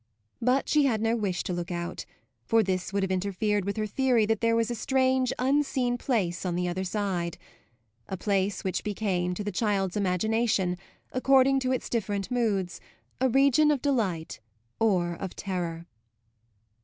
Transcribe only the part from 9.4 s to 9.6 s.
the